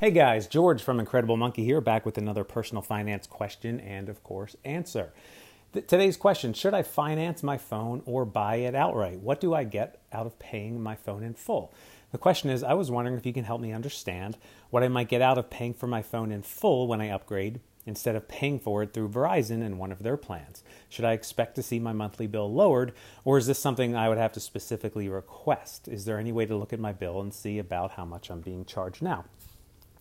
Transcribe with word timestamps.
Hey 0.00 0.10
guys, 0.10 0.48
George 0.48 0.82
from 0.82 0.98
Incredible 0.98 1.36
Monkey 1.36 1.64
here, 1.64 1.80
back 1.80 2.04
with 2.04 2.18
another 2.18 2.42
personal 2.42 2.82
finance 2.82 3.28
question 3.28 3.78
and, 3.78 4.08
of 4.08 4.24
course, 4.24 4.56
answer. 4.64 5.12
Th- 5.72 5.86
today's 5.86 6.16
question 6.16 6.52
Should 6.52 6.74
I 6.74 6.82
finance 6.82 7.44
my 7.44 7.56
phone 7.58 8.02
or 8.04 8.24
buy 8.24 8.56
it 8.56 8.74
outright? 8.74 9.20
What 9.20 9.40
do 9.40 9.54
I 9.54 9.62
get 9.62 10.00
out 10.12 10.26
of 10.26 10.40
paying 10.40 10.82
my 10.82 10.96
phone 10.96 11.22
in 11.22 11.34
full? 11.34 11.72
The 12.10 12.18
question 12.18 12.50
is 12.50 12.64
I 12.64 12.74
was 12.74 12.90
wondering 12.90 13.16
if 13.16 13.24
you 13.24 13.32
can 13.32 13.44
help 13.44 13.60
me 13.60 13.72
understand 13.72 14.36
what 14.70 14.82
I 14.82 14.88
might 14.88 15.08
get 15.08 15.22
out 15.22 15.38
of 15.38 15.48
paying 15.48 15.74
for 15.74 15.86
my 15.86 16.02
phone 16.02 16.32
in 16.32 16.42
full 16.42 16.88
when 16.88 17.00
I 17.00 17.10
upgrade 17.10 17.60
instead 17.86 18.16
of 18.16 18.26
paying 18.26 18.58
for 18.58 18.82
it 18.82 18.92
through 18.92 19.10
Verizon 19.10 19.62
in 19.62 19.78
one 19.78 19.92
of 19.92 20.02
their 20.02 20.16
plans. 20.16 20.64
Should 20.88 21.04
I 21.04 21.12
expect 21.12 21.54
to 21.54 21.62
see 21.62 21.78
my 21.78 21.92
monthly 21.92 22.26
bill 22.26 22.52
lowered, 22.52 22.94
or 23.24 23.38
is 23.38 23.46
this 23.46 23.60
something 23.60 23.94
I 23.94 24.08
would 24.08 24.18
have 24.18 24.32
to 24.32 24.40
specifically 24.40 25.08
request? 25.08 25.86
Is 25.86 26.04
there 26.04 26.18
any 26.18 26.32
way 26.32 26.46
to 26.46 26.56
look 26.56 26.72
at 26.72 26.80
my 26.80 26.92
bill 26.92 27.20
and 27.20 27.32
see 27.32 27.60
about 27.60 27.92
how 27.92 28.04
much 28.04 28.28
I'm 28.28 28.40
being 28.40 28.64
charged 28.64 29.00
now? 29.00 29.26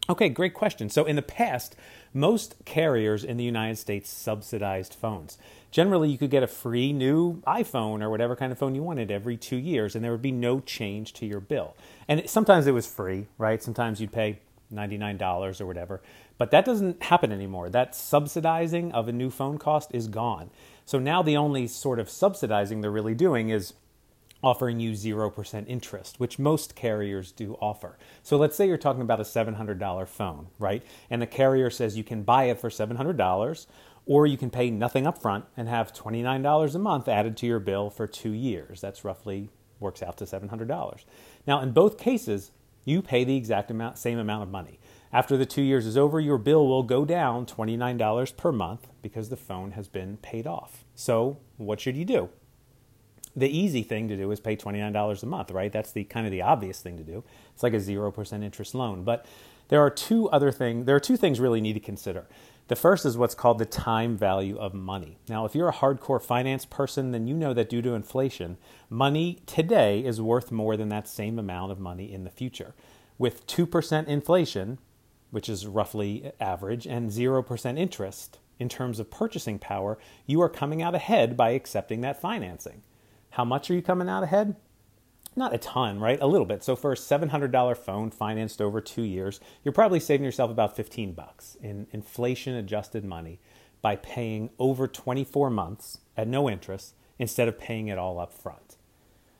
Okay, 0.09 0.27
great 0.27 0.53
question. 0.53 0.89
So, 0.89 1.05
in 1.05 1.15
the 1.15 1.21
past, 1.21 1.77
most 2.13 2.55
carriers 2.65 3.23
in 3.23 3.37
the 3.37 3.43
United 3.43 3.77
States 3.77 4.09
subsidized 4.09 4.93
phones. 4.93 5.37
Generally, 5.71 6.09
you 6.09 6.17
could 6.17 6.29
get 6.29 6.43
a 6.43 6.47
free 6.47 6.91
new 6.91 7.41
iPhone 7.47 8.03
or 8.03 8.09
whatever 8.09 8.35
kind 8.35 8.51
of 8.51 8.57
phone 8.57 8.75
you 8.75 8.83
wanted 8.83 9.09
every 9.09 9.37
two 9.37 9.55
years, 9.55 9.95
and 9.95 10.03
there 10.03 10.11
would 10.11 10.21
be 10.21 10.31
no 10.31 10.59
change 10.59 11.13
to 11.13 11.25
your 11.25 11.39
bill. 11.39 11.75
And 12.07 12.29
sometimes 12.29 12.67
it 12.67 12.73
was 12.73 12.85
free, 12.85 13.27
right? 13.37 13.63
Sometimes 13.63 14.01
you'd 14.01 14.11
pay 14.11 14.39
$99 14.73 15.61
or 15.61 15.65
whatever. 15.65 16.01
But 16.37 16.51
that 16.51 16.65
doesn't 16.65 17.03
happen 17.03 17.31
anymore. 17.31 17.69
That 17.69 17.95
subsidizing 17.95 18.91
of 18.91 19.07
a 19.07 19.13
new 19.13 19.29
phone 19.29 19.57
cost 19.57 19.89
is 19.93 20.07
gone. 20.07 20.49
So 20.85 20.99
now 20.99 21.21
the 21.21 21.37
only 21.37 21.67
sort 21.67 21.99
of 21.99 22.09
subsidizing 22.09 22.81
they're 22.81 22.91
really 22.91 23.15
doing 23.15 23.49
is 23.49 23.73
offering 24.43 24.79
you 24.79 24.91
0% 24.91 25.67
interest, 25.67 26.19
which 26.19 26.37
most 26.37 26.75
carriers 26.75 27.31
do 27.31 27.53
offer. 27.61 27.97
So 28.21 28.35
let's 28.37 28.55
say 28.55 28.67
you're 28.67 28.77
talking 28.77 29.01
about 29.01 29.21
a 29.21 29.23
$700 29.23 30.07
phone, 30.07 30.47
right? 30.59 30.83
And 31.09 31.21
the 31.21 31.27
carrier 31.27 31.69
says 31.69 31.97
you 31.97 32.03
can 32.03 32.23
buy 32.23 32.45
it 32.45 32.59
for 32.59 32.69
$700 32.69 33.67
or 34.05 34.27
you 34.27 34.37
can 34.37 34.49
pay 34.49 34.69
nothing 34.69 35.07
up 35.07 35.21
front 35.21 35.45
and 35.55 35.69
have 35.69 35.93
$29 35.93 36.75
a 36.75 36.79
month 36.79 37.07
added 37.07 37.37
to 37.37 37.45
your 37.45 37.59
bill 37.59 37.89
for 37.89 38.05
2 38.05 38.31
years. 38.31 38.81
That's 38.81 39.05
roughly 39.05 39.49
works 39.79 40.03
out 40.03 40.17
to 40.17 40.25
$700. 40.25 41.05
Now, 41.47 41.61
in 41.61 41.71
both 41.71 41.97
cases, 41.97 42.51
you 42.85 43.01
pay 43.01 43.23
the 43.23 43.37
exact 43.37 43.71
amount 43.71 43.97
same 43.97 44.19
amount 44.19 44.43
of 44.43 44.49
money. 44.49 44.79
After 45.13 45.37
the 45.37 45.45
2 45.45 45.61
years 45.61 45.85
is 45.85 45.97
over, 45.97 46.19
your 46.19 46.37
bill 46.37 46.67
will 46.67 46.83
go 46.83 47.05
down 47.05 47.45
$29 47.45 48.35
per 48.35 48.51
month 48.51 48.87
because 49.01 49.29
the 49.29 49.37
phone 49.37 49.71
has 49.71 49.87
been 49.87 50.17
paid 50.17 50.47
off. 50.47 50.83
So, 50.95 51.37
what 51.57 51.79
should 51.79 51.95
you 51.95 52.03
do? 52.03 52.29
The 53.35 53.49
easy 53.49 53.83
thing 53.83 54.07
to 54.07 54.17
do 54.17 54.31
is 54.31 54.39
pay 54.39 54.55
$29 54.55 55.23
a 55.23 55.25
month, 55.25 55.51
right? 55.51 55.71
That's 55.71 55.91
the 55.91 56.03
kind 56.03 56.25
of 56.25 56.31
the 56.31 56.41
obvious 56.41 56.81
thing 56.81 56.97
to 56.97 57.03
do. 57.03 57.23
It's 57.53 57.63
like 57.63 57.73
a 57.73 57.77
0% 57.77 58.43
interest 58.43 58.75
loan. 58.75 59.03
But 59.03 59.25
there 59.69 59.81
are 59.81 59.89
two 59.89 60.29
other 60.29 60.51
things, 60.51 60.85
there 60.85 60.95
are 60.95 61.01
two 61.01 61.17
things 61.17 61.39
really 61.39 61.61
need 61.61 61.73
to 61.73 61.79
consider. 61.79 62.27
The 62.67 62.75
first 62.77 63.05
is 63.05 63.17
what's 63.17 63.35
called 63.35 63.57
the 63.57 63.65
time 63.65 64.15
value 64.15 64.57
of 64.57 64.73
money. 64.73 65.17
Now, 65.27 65.45
if 65.45 65.53
you're 65.53 65.67
a 65.67 65.73
hardcore 65.73 66.21
finance 66.21 66.65
person, 66.65 67.11
then 67.11 67.27
you 67.27 67.35
know 67.35 67.53
that 67.53 67.69
due 67.69 67.81
to 67.81 67.93
inflation, 67.93 68.57
money 68.89 69.39
today 69.45 69.99
is 69.99 70.21
worth 70.21 70.51
more 70.51 70.77
than 70.77 70.89
that 70.89 71.07
same 71.07 71.37
amount 71.37 71.73
of 71.73 71.79
money 71.79 72.13
in 72.13 72.23
the 72.23 72.29
future. 72.29 72.73
With 73.17 73.45
2% 73.47 74.07
inflation, 74.07 74.77
which 75.31 75.49
is 75.49 75.67
roughly 75.67 76.31
average, 76.39 76.85
and 76.87 77.09
0% 77.09 77.77
interest 77.77 78.39
in 78.59 78.69
terms 78.69 78.99
of 78.99 79.11
purchasing 79.11 79.59
power, 79.59 79.97
you 80.25 80.41
are 80.41 80.49
coming 80.49 80.81
out 80.81 80.95
ahead 80.95 81.35
by 81.35 81.49
accepting 81.49 82.01
that 82.01 82.21
financing. 82.21 82.81
How 83.33 83.43
much 83.43 83.71
are 83.71 83.73
you 83.73 83.81
coming 83.81 84.07
out 84.07 84.21
ahead? 84.21 84.55
Not 85.35 85.55
a 85.55 85.57
ton, 85.57 85.99
right? 85.99 86.21
A 86.21 86.27
little 86.27 86.45
bit. 86.45 86.63
So 86.63 86.75
for 86.75 86.91
a 86.91 86.95
$700 86.95 87.75
phone 87.75 88.11
financed 88.11 88.61
over 88.61 88.79
2 88.79 89.01
years, 89.01 89.39
you're 89.63 89.71
probably 89.71 89.99
saving 89.99 90.23
yourself 90.23 90.51
about 90.51 90.75
15 90.75 91.13
bucks 91.13 91.57
in 91.59 91.87
inflation 91.89 92.53
adjusted 92.53 93.03
money 93.03 93.39
by 93.81 93.95
paying 93.95 94.51
over 94.59 94.87
24 94.87 95.49
months 95.49 95.97
at 96.15 96.27
no 96.27 96.47
interest 96.47 96.93
instead 97.17 97.47
of 97.47 97.57
paying 97.57 97.87
it 97.87 97.97
all 97.97 98.19
up 98.19 98.31
front. 98.31 98.77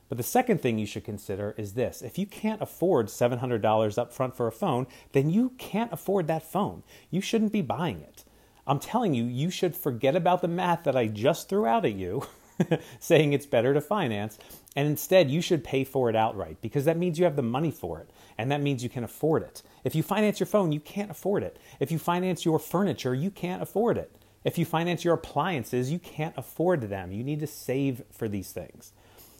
But 0.08 0.18
the 0.18 0.24
second 0.24 0.60
thing 0.60 0.76
you 0.76 0.86
should 0.86 1.04
consider 1.04 1.54
is 1.56 1.74
this. 1.74 2.02
If 2.02 2.18
you 2.18 2.26
can't 2.26 2.60
afford 2.60 3.06
$700 3.06 3.96
up 3.96 4.12
front 4.12 4.36
for 4.36 4.48
a 4.48 4.52
phone, 4.52 4.88
then 5.12 5.30
you 5.30 5.50
can't 5.50 5.92
afford 5.92 6.26
that 6.26 6.50
phone. 6.50 6.82
You 7.12 7.20
shouldn't 7.20 7.52
be 7.52 7.62
buying 7.62 8.00
it. 8.00 8.24
I'm 8.66 8.80
telling 8.80 9.14
you, 9.14 9.22
you 9.22 9.50
should 9.50 9.76
forget 9.76 10.16
about 10.16 10.42
the 10.42 10.48
math 10.48 10.82
that 10.82 10.96
I 10.96 11.06
just 11.06 11.48
threw 11.48 11.64
out 11.64 11.84
at 11.84 11.94
you 11.94 12.26
saying 12.98 13.32
it's 13.32 13.46
better 13.46 13.74
to 13.74 13.80
finance. 13.80 14.38
And 14.76 14.88
instead, 14.88 15.30
you 15.30 15.40
should 15.40 15.64
pay 15.64 15.84
for 15.84 16.10
it 16.10 16.16
outright 16.16 16.60
because 16.60 16.84
that 16.84 16.96
means 16.96 17.18
you 17.18 17.24
have 17.24 17.36
the 17.36 17.42
money 17.42 17.70
for 17.70 18.00
it. 18.00 18.10
And 18.38 18.50
that 18.50 18.62
means 18.62 18.82
you 18.82 18.88
can 18.88 19.04
afford 19.04 19.42
it. 19.42 19.62
If 19.84 19.94
you 19.94 20.02
finance 20.02 20.40
your 20.40 20.46
phone, 20.46 20.72
you 20.72 20.80
can't 20.80 21.10
afford 21.10 21.42
it. 21.42 21.58
If 21.80 21.92
you 21.92 21.98
finance 21.98 22.44
your 22.44 22.58
furniture, 22.58 23.14
you 23.14 23.30
can't 23.30 23.62
afford 23.62 23.96
it. 23.96 24.10
If 24.44 24.58
you 24.58 24.64
finance 24.64 25.04
your 25.04 25.14
appliances, 25.14 25.90
you 25.90 25.98
can't 25.98 26.34
afford 26.36 26.82
them. 26.82 27.12
You 27.12 27.24
need 27.24 27.40
to 27.40 27.46
save 27.46 28.02
for 28.10 28.28
these 28.28 28.52
things. 28.52 28.92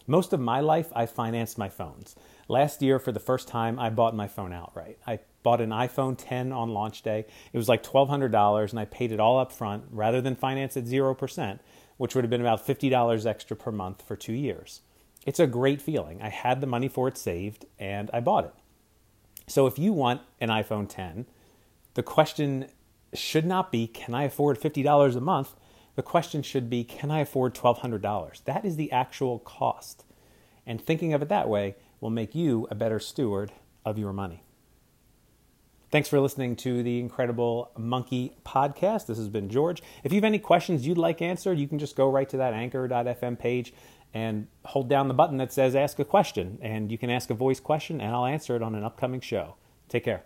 Most 0.07 0.33
of 0.33 0.41
my 0.41 0.61
life, 0.61 0.93
I 0.95 1.07
financed 1.07 1.57
my 1.57 1.69
phones. 1.69 2.15
Last 2.47 2.83
year, 2.83 2.99
for 2.99 3.11
the 3.11 3.21
first 3.21 3.49
time, 3.49 3.79
I 3.79 3.89
bought 3.89 4.15
my 4.15 4.29
phone 4.29 4.53
outright. 4.53 4.99
I 5.07 5.21
bought 5.43 5.63
an 5.63 5.71
iPhone 5.71 6.17
10 6.19 6.53
on 6.53 6.75
launch 6.75 7.03
day. 7.03 7.25
It 7.53 7.57
was 7.57 7.71
like 7.71 7.83
$1,200, 7.83 8.71
and 8.71 8.79
I 8.79 8.85
paid 8.85 9.13
it 9.13 9.21
all 9.21 9.39
up 9.39 9.51
front 9.51 9.85
rather 9.91 10.21
than 10.21 10.37
finance 10.37 10.77
at 10.77 10.85
0% 10.85 11.59
which 11.97 12.15
would 12.15 12.25
have 12.25 12.31
been 12.31 12.41
about 12.41 12.67
$50 12.67 13.27
extra 13.27 13.57
per 13.57 13.71
month 13.71 14.03
for 14.03 14.17
two 14.17 14.33
years. 14.33 14.81
It's 15.27 15.41
a 15.41 15.47
great 15.47 15.81
feeling. 15.81 16.21
I 16.21 16.29
had 16.29 16.61
the 16.61 16.67
money 16.67 16.89
for 16.89 17.09
it 17.09 17.17
saved 17.17 17.67
and 17.79 18.11
I 18.13 18.21
bought 18.21 18.45
it. 18.45 18.55
So 19.47 19.67
if 19.67 19.79
you 19.79 19.93
want 19.93 20.23
an 20.41 20.49
iPhone 20.49 20.89
10, 20.89 21.27
the 21.95 22.03
question 22.03 22.69
should 23.13 23.47
not 23.47 23.71
be, 23.71 23.87
can 23.87 24.15
I 24.15 24.25
afford 24.25 24.61
$50 24.61 25.17
a 25.17 25.21
month? 25.21 25.55
The 25.95 26.03
question 26.03 26.43
should 26.43 26.69
be, 26.69 26.83
can 26.83 27.11
I 27.11 27.21
afford 27.21 27.55
$1,200? 27.55 28.45
That 28.45 28.65
is 28.65 28.77
the 28.77 28.91
actual 28.91 29.39
cost. 29.39 30.05
And 30.67 30.81
thinking 30.81 31.13
of 31.13 31.23
it 31.23 31.29
that 31.29 31.49
way 31.49 31.77
will 32.01 32.11
make 32.11 32.35
you 32.35 32.67
a 32.71 32.75
better 32.75 32.99
steward 32.99 33.53
of 33.85 33.99
your 33.99 34.13
money. 34.13 34.43
Thanks 35.95 36.09
for 36.09 36.19
listening 36.19 36.57
to 36.57 36.83
the 36.83 36.99
Incredible 36.99 37.71
Monkey 37.79 38.37
podcast. 38.45 39.07
This 39.07 39.17
has 39.17 39.29
been 39.29 39.49
George. 39.49 39.81
If 40.03 40.13
you 40.13 40.17
have 40.17 40.25
any 40.25 40.41
questions 40.41 40.85
you'd 40.85 40.99
like 40.99 41.23
answered, 41.23 41.57
you 41.57 41.69
can 41.69 41.79
just 41.79 41.95
go 41.95 42.11
right 42.11 42.29
to 42.31 42.37
that 42.39 42.53
anchor.fm 42.53 43.39
page 43.39 43.73
and 44.13 44.49
hold 44.65 44.89
down 44.89 45.07
the 45.07 45.15
button 45.15 45.37
that 45.37 45.53
says 45.53 45.77
ask 45.77 46.01
a 46.01 46.05
question. 46.05 46.59
And 46.61 46.91
you 46.91 46.99
can 46.99 47.11
ask 47.11 47.31
a 47.31 47.35
voice 47.35 47.61
question, 47.61 48.01
and 48.01 48.13
I'll 48.13 48.27
answer 48.27 48.57
it 48.57 48.63
on 48.63 48.75
an 48.75 48.83
upcoming 48.83 49.21
show. 49.21 49.55
Take 49.89 50.03
care. 50.03 50.25